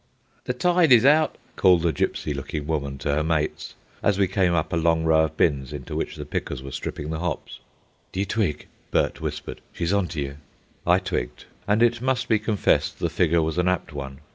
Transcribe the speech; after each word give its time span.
"The 0.45 0.55
tide 0.55 0.91
is 0.91 1.05
out," 1.05 1.37
called 1.55 1.85
a 1.85 1.93
gypsy 1.93 2.33
looking 2.35 2.65
woman 2.65 2.97
to 2.97 3.13
her 3.13 3.23
mates, 3.23 3.75
as 4.01 4.17
we 4.17 4.27
came 4.27 4.51
up 4.55 4.73
a 4.73 4.75
long 4.75 5.03
row 5.03 5.25
of 5.25 5.37
bins 5.37 5.71
into 5.71 5.95
which 5.95 6.15
the 6.15 6.25
pickers 6.25 6.63
were 6.63 6.71
stripping 6.71 7.11
the 7.11 7.19
hops. 7.19 7.59
"Do 8.11 8.19
you 8.19 8.25
twig?" 8.25 8.65
Bert 8.89 9.21
whispered. 9.21 9.61
"She's 9.71 9.93
on 9.93 10.07
to 10.07 10.19
you." 10.19 10.37
I 10.87 10.97
twigged. 10.97 11.45
And 11.67 11.83
it 11.83 12.01
must 12.01 12.27
be 12.27 12.39
confessed 12.39 12.97
the 12.97 13.11
figure 13.11 13.43
was 13.43 13.59
an 13.59 13.67
apt 13.67 13.93
one. 13.93 14.21